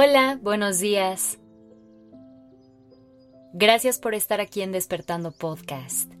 Hola, 0.00 0.38
buenos 0.40 0.78
días. 0.78 1.40
Gracias 3.52 3.98
por 3.98 4.14
estar 4.14 4.40
aquí 4.40 4.62
en 4.62 4.70
Despertando 4.70 5.32
Podcast. 5.32 6.12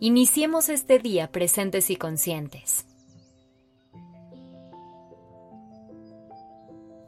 Iniciemos 0.00 0.68
este 0.68 0.98
día 0.98 1.30
presentes 1.30 1.88
y 1.90 1.94
conscientes. 1.94 2.84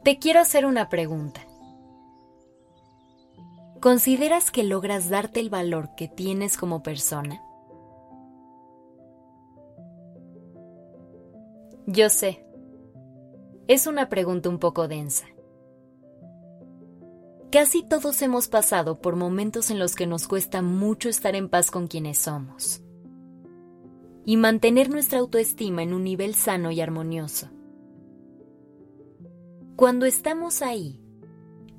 Te 0.05 0.19
quiero 0.19 0.39
hacer 0.39 0.65
una 0.65 0.87
pregunta. 0.87 1.41
¿Consideras 3.81 4.51
que 4.51 4.63
logras 4.63 5.09
darte 5.09 5.41
el 5.41 5.49
valor 5.49 5.95
que 5.97 6.07
tienes 6.07 6.55
como 6.55 6.81
persona? 6.81 7.41
Yo 11.87 12.09
sé, 12.09 12.44
es 13.67 13.87
una 13.87 14.09
pregunta 14.09 14.49
un 14.49 14.59
poco 14.59 14.87
densa. 14.87 15.25
Casi 17.51 17.83
todos 17.83 18.21
hemos 18.21 18.47
pasado 18.47 18.99
por 18.99 19.15
momentos 19.15 19.71
en 19.71 19.79
los 19.79 19.95
que 19.95 20.05
nos 20.05 20.27
cuesta 20.27 20.61
mucho 20.61 21.09
estar 21.09 21.35
en 21.35 21.49
paz 21.49 21.71
con 21.71 21.87
quienes 21.87 22.19
somos 22.19 22.81
y 24.25 24.37
mantener 24.37 24.89
nuestra 24.89 25.19
autoestima 25.19 25.81
en 25.83 25.93
un 25.93 26.03
nivel 26.03 26.35
sano 26.35 26.71
y 26.71 26.81
armonioso. 26.81 27.49
Cuando 29.75 30.05
estamos 30.05 30.61
ahí, 30.61 30.99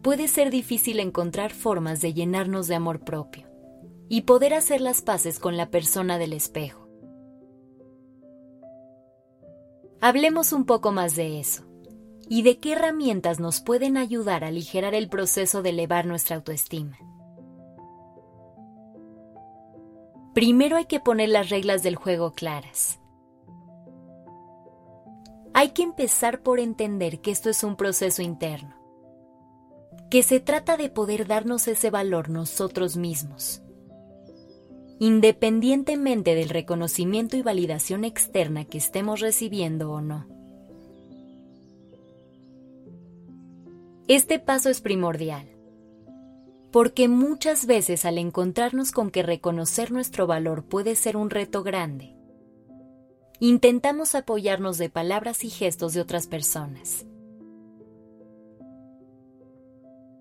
puede 0.03 0.29
ser 0.29 0.51
difícil 0.51 1.01
encontrar 1.01 1.53
formas 1.53 2.01
de 2.01 2.15
llenarnos 2.15 2.69
de 2.69 2.75
amor 2.75 3.05
propio 3.05 3.49
y 4.09 4.23
poder 4.23 4.55
hacer 4.55 4.81
las 4.81 5.03
paces 5.03 5.39
con 5.39 5.57
la 5.57 5.71
persona 5.71 6.19
del 6.19 6.33
espejo. 6.33 6.89
Hablemos 10.01 10.53
un 10.53 10.65
poco 10.65 10.93
más 10.93 11.17
de 11.17 11.41
eso 11.41 11.67
y 12.29 12.43
de 12.43 12.59
qué 12.59 12.73
herramientas 12.73 13.41
nos 13.41 13.61
pueden 13.61 13.97
ayudar 13.97 14.45
a 14.45 14.49
aligerar 14.49 14.95
el 14.95 15.09
proceso 15.09 15.63
de 15.63 15.71
elevar 15.71 16.07
nuestra 16.07 16.37
autoestima. 16.37 16.99
Primero 20.35 20.77
hay 20.77 20.85
que 20.85 21.01
poner 21.01 21.31
las 21.31 21.49
reglas 21.49 21.83
del 21.83 21.97
juego 21.97 22.33
claras. 22.33 23.01
Hay 25.55 25.71
que 25.71 25.83
empezar 25.83 26.43
por 26.43 26.61
entender 26.61 27.21
que 27.21 27.31
esto 27.31 27.49
es 27.49 27.65
un 27.65 27.77
proceso 27.77 28.21
interno, 28.21 28.77
que 30.11 30.23
se 30.23 30.41
trata 30.41 30.77
de 30.77 30.91
poder 30.91 31.27
darnos 31.27 31.67
ese 31.69 31.89
valor 31.89 32.29
nosotros 32.29 32.99
mismos, 32.99 33.63
independientemente 34.99 36.35
del 36.35 36.51
reconocimiento 36.51 37.39
y 37.39 37.43
validación 37.43 38.05
externa 38.05 38.67
que 38.67 38.77
estemos 38.77 39.21
recibiendo 39.21 39.91
o 39.91 40.03
no. 40.03 40.36
Este 44.09 44.39
paso 44.39 44.71
es 44.71 44.81
primordial, 44.81 45.49
porque 46.71 47.09
muchas 47.09 47.67
veces 47.67 48.05
al 48.05 48.19
encontrarnos 48.19 48.93
con 48.93 49.11
que 49.11 49.25
reconocer 49.25 49.91
nuestro 49.91 50.29
valor 50.29 50.65
puede 50.65 50.95
ser 50.95 51.17
un 51.17 51.29
reto 51.29 51.65
grande, 51.65 52.15
intentamos 53.41 54.15
apoyarnos 54.15 54.79
de 54.79 54.91
palabras 54.91 55.43
y 55.43 55.51
gestos 55.51 55.93
de 55.93 56.03
otras 56.03 56.29
personas. 56.29 57.05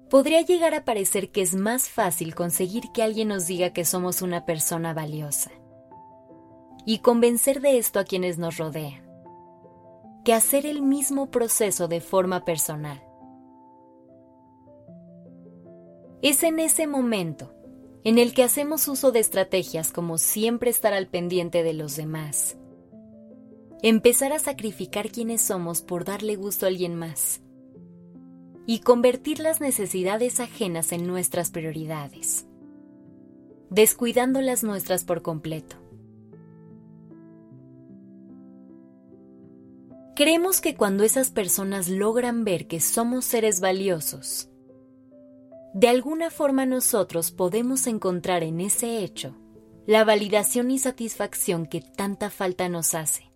Podría 0.09 0.41
llegar 0.41 0.73
a 0.73 0.83
parecer 0.83 1.29
que 1.29 1.43
es 1.43 1.53
más 1.53 1.87
fácil 1.87 2.33
conseguir 2.33 2.85
que 2.91 3.03
alguien 3.03 3.27
nos 3.27 3.45
diga 3.45 3.71
que 3.71 3.85
somos 3.85 4.23
una 4.23 4.45
persona 4.45 4.95
valiosa 4.95 5.51
y 6.87 6.99
convencer 6.99 7.61
de 7.61 7.77
esto 7.77 7.99
a 7.99 8.03
quienes 8.03 8.39
nos 8.39 8.57
rodean, 8.57 9.07
que 10.23 10.33
hacer 10.33 10.65
el 10.65 10.81
mismo 10.81 11.29
proceso 11.29 11.87
de 11.87 12.01
forma 12.01 12.45
personal. 12.45 13.03
Es 16.25 16.41
en 16.41 16.57
ese 16.57 16.87
momento 16.87 17.53
en 18.03 18.17
el 18.17 18.33
que 18.33 18.41
hacemos 18.41 18.87
uso 18.87 19.11
de 19.11 19.19
estrategias 19.19 19.91
como 19.91 20.17
siempre 20.17 20.71
estar 20.71 20.91
al 20.91 21.07
pendiente 21.07 21.61
de 21.61 21.73
los 21.73 21.95
demás, 21.95 22.57
empezar 23.83 24.33
a 24.33 24.39
sacrificar 24.39 25.11
quienes 25.11 25.43
somos 25.43 25.83
por 25.83 26.03
darle 26.03 26.35
gusto 26.35 26.65
a 26.65 26.69
alguien 26.69 26.95
más. 26.95 27.43
Y 28.65 28.79
convertir 28.79 29.39
las 29.39 29.61
necesidades 29.61 30.39
ajenas 30.39 30.93
en 30.93 31.05
nuestras 31.05 31.51
prioridades, 31.51 32.47
descuidando 33.69 34.41
las 34.41 34.63
nuestras 34.63 35.03
por 35.03 35.21
completo. 35.21 35.75
Creemos 40.15 40.59
que 40.59 40.75
cuando 40.75 41.03
esas 41.03 41.29
personas 41.29 41.87
logran 41.87 42.45
ver 42.45 42.65
que 42.65 42.79
somos 42.79 43.25
seres 43.25 43.59
valiosos, 43.59 44.49
de 45.75 45.89
alguna 45.89 46.29
forma 46.29 46.65
nosotros 46.65 47.31
podemos 47.31 47.85
encontrar 47.85 48.43
en 48.43 48.61
ese 48.61 49.03
hecho 49.03 49.35
la 49.85 50.05
validación 50.05 50.71
y 50.71 50.79
satisfacción 50.79 51.65
que 51.65 51.81
tanta 51.81 52.29
falta 52.29 52.69
nos 52.69 52.95
hace. 52.95 53.33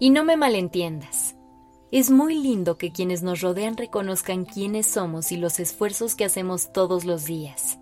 Y 0.00 0.10
no 0.10 0.24
me 0.24 0.36
malentiendas, 0.36 1.36
es 1.92 2.10
muy 2.10 2.34
lindo 2.34 2.78
que 2.78 2.90
quienes 2.90 3.22
nos 3.22 3.42
rodean 3.42 3.76
reconozcan 3.76 4.44
quiénes 4.44 4.88
somos 4.88 5.30
y 5.30 5.36
los 5.36 5.60
esfuerzos 5.60 6.16
que 6.16 6.24
hacemos 6.24 6.72
todos 6.72 7.04
los 7.04 7.26
días. 7.26 7.78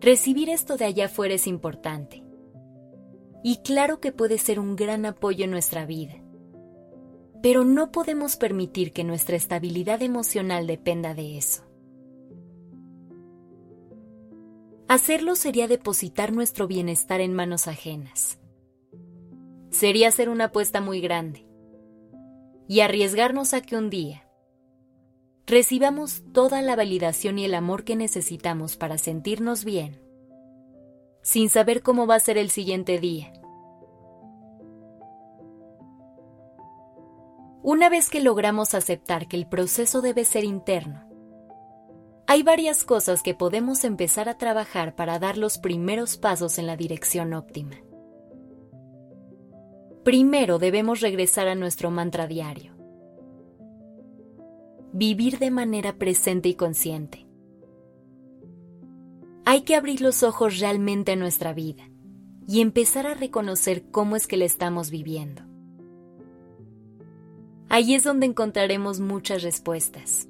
Recibir 0.00 0.50
esto 0.50 0.76
de 0.76 0.84
allá 0.84 1.06
afuera 1.06 1.34
es 1.34 1.48
importante. 1.48 2.22
Y 3.42 3.56
claro 3.62 3.98
que 3.98 4.12
puede 4.12 4.38
ser 4.38 4.60
un 4.60 4.76
gran 4.76 5.04
apoyo 5.04 5.46
en 5.46 5.50
nuestra 5.50 5.84
vida 5.84 6.22
pero 7.42 7.64
no 7.64 7.90
podemos 7.90 8.36
permitir 8.36 8.92
que 8.92 9.04
nuestra 9.04 9.36
estabilidad 9.36 10.02
emocional 10.02 10.66
dependa 10.66 11.14
de 11.14 11.38
eso. 11.38 11.64
Hacerlo 14.88 15.36
sería 15.36 15.68
depositar 15.68 16.32
nuestro 16.32 16.66
bienestar 16.66 17.20
en 17.20 17.32
manos 17.32 17.68
ajenas. 17.68 18.38
Sería 19.70 20.08
hacer 20.08 20.28
una 20.28 20.46
apuesta 20.46 20.80
muy 20.80 21.00
grande 21.00 21.46
y 22.68 22.80
arriesgarnos 22.80 23.54
a 23.54 23.60
que 23.62 23.76
un 23.76 23.88
día 23.88 24.26
recibamos 25.46 26.22
toda 26.32 26.60
la 26.60 26.76
validación 26.76 27.38
y 27.38 27.44
el 27.44 27.54
amor 27.54 27.84
que 27.84 27.96
necesitamos 27.96 28.76
para 28.76 28.98
sentirnos 28.98 29.64
bien, 29.64 30.00
sin 31.22 31.48
saber 31.48 31.82
cómo 31.82 32.06
va 32.06 32.16
a 32.16 32.20
ser 32.20 32.36
el 32.36 32.50
siguiente 32.50 32.98
día 32.98 33.32
Una 37.72 37.88
vez 37.88 38.10
que 38.10 38.18
logramos 38.18 38.74
aceptar 38.74 39.28
que 39.28 39.36
el 39.36 39.46
proceso 39.46 40.00
debe 40.00 40.24
ser 40.24 40.42
interno, 40.42 41.04
hay 42.26 42.42
varias 42.42 42.82
cosas 42.82 43.22
que 43.22 43.32
podemos 43.32 43.84
empezar 43.84 44.28
a 44.28 44.36
trabajar 44.36 44.96
para 44.96 45.20
dar 45.20 45.38
los 45.38 45.58
primeros 45.58 46.16
pasos 46.16 46.58
en 46.58 46.66
la 46.66 46.76
dirección 46.76 47.32
óptima. 47.32 47.76
Primero 50.02 50.58
debemos 50.58 50.98
regresar 51.00 51.46
a 51.46 51.54
nuestro 51.54 51.92
mantra 51.92 52.26
diario. 52.26 52.74
Vivir 54.92 55.38
de 55.38 55.52
manera 55.52 55.96
presente 55.96 56.48
y 56.48 56.54
consciente. 56.54 57.28
Hay 59.44 59.60
que 59.60 59.76
abrir 59.76 60.00
los 60.00 60.24
ojos 60.24 60.58
realmente 60.58 61.12
a 61.12 61.16
nuestra 61.16 61.52
vida 61.52 61.88
y 62.48 62.62
empezar 62.62 63.06
a 63.06 63.14
reconocer 63.14 63.92
cómo 63.92 64.16
es 64.16 64.26
que 64.26 64.38
la 64.38 64.46
estamos 64.46 64.90
viviendo. 64.90 65.49
Ahí 67.72 67.94
es 67.94 68.02
donde 68.02 68.26
encontraremos 68.26 68.98
muchas 68.98 69.44
respuestas 69.44 70.26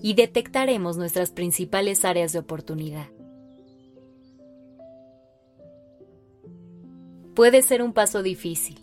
y 0.00 0.14
detectaremos 0.14 0.96
nuestras 0.96 1.32
principales 1.32 2.04
áreas 2.04 2.32
de 2.32 2.38
oportunidad. 2.38 3.08
Puede 7.34 7.62
ser 7.62 7.82
un 7.82 7.92
paso 7.92 8.22
difícil, 8.22 8.78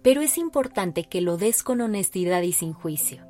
pero 0.00 0.22
es 0.22 0.38
importante 0.38 1.04
que 1.04 1.20
lo 1.20 1.36
des 1.36 1.62
con 1.62 1.82
honestidad 1.82 2.40
y 2.40 2.52
sin 2.52 2.72
juicio. 2.72 3.26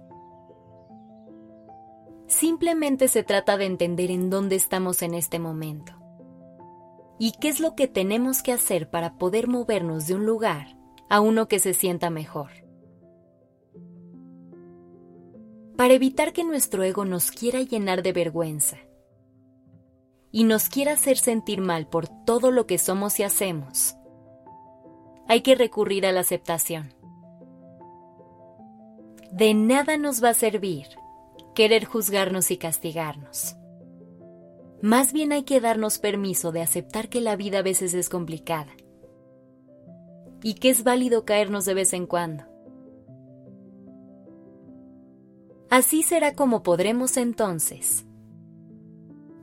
Simplemente 2.28 3.08
se 3.08 3.24
trata 3.24 3.56
de 3.56 3.64
entender 3.64 4.12
en 4.12 4.30
dónde 4.30 4.54
estamos 4.54 5.02
en 5.02 5.14
este 5.14 5.40
momento 5.40 5.94
y 7.18 7.32
qué 7.40 7.48
es 7.48 7.58
lo 7.58 7.74
que 7.74 7.88
tenemos 7.88 8.44
que 8.44 8.52
hacer 8.52 8.88
para 8.88 9.18
poder 9.18 9.48
movernos 9.48 10.06
de 10.06 10.14
un 10.14 10.26
lugar 10.26 10.76
a 11.08 11.20
uno 11.20 11.48
que 11.48 11.58
se 11.58 11.74
sienta 11.74 12.10
mejor. 12.10 12.50
Para 15.76 15.94
evitar 15.94 16.32
que 16.32 16.44
nuestro 16.44 16.82
ego 16.82 17.04
nos 17.04 17.30
quiera 17.30 17.60
llenar 17.60 18.02
de 18.02 18.12
vergüenza 18.12 18.78
y 20.32 20.44
nos 20.44 20.68
quiera 20.68 20.92
hacer 20.92 21.18
sentir 21.18 21.60
mal 21.60 21.86
por 21.88 22.08
todo 22.08 22.50
lo 22.50 22.66
que 22.66 22.78
somos 22.78 23.20
y 23.20 23.24
hacemos, 23.24 23.94
hay 25.28 25.42
que 25.42 25.54
recurrir 25.54 26.06
a 26.06 26.12
la 26.12 26.20
aceptación. 26.20 26.94
De 29.32 29.52
nada 29.54 29.98
nos 29.98 30.22
va 30.24 30.30
a 30.30 30.34
servir 30.34 30.86
querer 31.54 31.86
juzgarnos 31.86 32.50
y 32.50 32.58
castigarnos. 32.58 33.56
Más 34.82 35.12
bien 35.12 35.32
hay 35.32 35.42
que 35.42 35.60
darnos 35.60 35.98
permiso 35.98 36.52
de 36.52 36.60
aceptar 36.60 37.08
que 37.08 37.20
la 37.22 37.34
vida 37.34 37.58
a 37.58 37.62
veces 37.62 37.94
es 37.94 38.08
complicada 38.10 38.72
y 40.46 40.54
que 40.54 40.70
es 40.70 40.84
válido 40.84 41.24
caernos 41.24 41.64
de 41.64 41.74
vez 41.74 41.92
en 41.92 42.06
cuando. 42.06 42.44
Así 45.70 46.04
será 46.04 46.36
como 46.36 46.62
podremos 46.62 47.16
entonces 47.16 48.06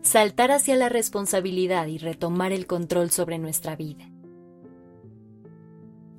saltar 0.01 0.51
hacia 0.51 0.77
la 0.77 0.87
responsabilidad 0.87 1.87
y 1.87 1.97
retomar 1.97 2.53
el 2.53 2.67
control 2.67 3.11
sobre 3.11 3.37
nuestra 3.37 3.75
vida. 3.75 4.09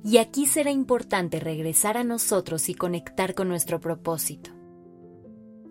Y 0.03 0.19
aquí 0.19 0.45
será 0.45 0.69
importante 0.69 1.39
regresar 1.39 1.97
a 1.97 2.03
nosotros 2.03 2.69
y 2.69 2.75
conectar 2.75 3.33
con 3.33 3.47
nuestro 3.47 3.79
propósito. 3.79 4.51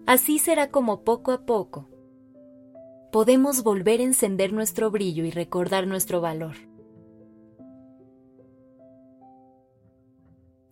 Así 0.06 0.40
será 0.40 0.72
como 0.72 1.04
poco 1.04 1.30
a 1.30 1.46
poco 1.46 1.88
podemos 3.12 3.62
volver 3.62 4.00
a 4.00 4.02
encender 4.02 4.52
nuestro 4.52 4.90
brillo 4.90 5.24
y 5.24 5.30
recordar 5.30 5.86
nuestro 5.86 6.20
valor. 6.20 6.73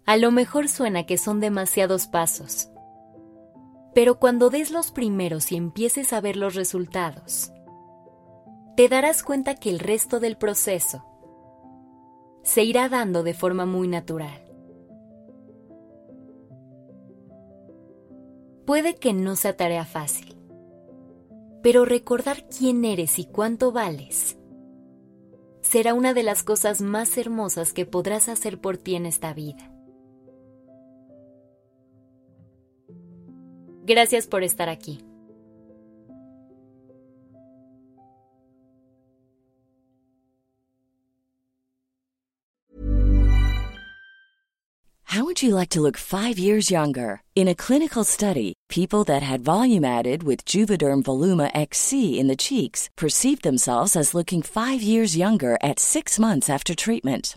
A 0.04 0.16
lo 0.16 0.32
mejor 0.32 0.68
suena 0.68 1.06
que 1.06 1.16
son 1.16 1.38
demasiados 1.38 2.08
pasos, 2.08 2.70
pero 3.94 4.18
cuando 4.18 4.50
des 4.50 4.72
los 4.72 4.90
primeros 4.90 5.52
y 5.52 5.56
empieces 5.56 6.12
a 6.12 6.20
ver 6.20 6.36
los 6.36 6.56
resultados, 6.56 7.52
te 8.76 8.88
darás 8.88 9.22
cuenta 9.22 9.54
que 9.54 9.70
el 9.70 9.78
resto 9.78 10.18
del 10.18 10.36
proceso 10.36 11.04
se 12.42 12.64
irá 12.64 12.88
dando 12.88 13.22
de 13.22 13.32
forma 13.32 13.64
muy 13.64 13.86
natural. 13.86 14.42
Puede 18.66 18.96
que 18.96 19.12
no 19.12 19.36
sea 19.36 19.56
tarea 19.56 19.84
fácil, 19.84 20.36
pero 21.62 21.84
recordar 21.84 22.48
quién 22.48 22.84
eres 22.84 23.20
y 23.20 23.26
cuánto 23.26 23.70
vales 23.70 24.36
será 25.60 25.94
una 25.94 26.12
de 26.12 26.24
las 26.24 26.42
cosas 26.42 26.80
más 26.80 27.16
hermosas 27.16 27.72
que 27.72 27.86
podrás 27.86 28.28
hacer 28.28 28.60
por 28.60 28.78
ti 28.78 28.96
en 28.96 29.06
esta 29.06 29.32
vida. 29.32 29.71
Gracias 33.84 34.26
por 34.26 34.42
estar 34.42 34.68
aquí. 34.68 35.04
How 45.12 45.24
would 45.24 45.42
you 45.42 45.54
like 45.54 45.68
to 45.70 45.82
look 45.82 45.98
five 45.98 46.38
years 46.38 46.70
younger? 46.70 47.20
In 47.36 47.46
a 47.46 47.54
clinical 47.54 48.02
study, 48.02 48.54
people 48.70 49.04
that 49.04 49.20
had 49.20 49.44
volume 49.44 49.84
added 49.84 50.22
with 50.22 50.46
Juvederm 50.46 51.02
Voluma 51.02 51.50
XC 51.54 52.18
in 52.18 52.28
the 52.28 52.42
cheeks 52.42 52.88
perceived 52.96 53.42
themselves 53.42 53.94
as 53.94 54.14
looking 54.14 54.40
five 54.40 54.80
years 54.80 55.14
younger 55.14 55.58
at 55.62 55.78
six 55.78 56.18
months 56.18 56.48
after 56.48 56.74
treatment. 56.74 57.36